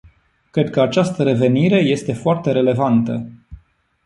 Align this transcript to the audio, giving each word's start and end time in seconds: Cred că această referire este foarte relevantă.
Cred 0.51 0.69
că 0.69 0.81
această 0.81 1.23
referire 1.23 1.75
este 1.75 2.13
foarte 2.13 2.51
relevantă. 2.51 3.29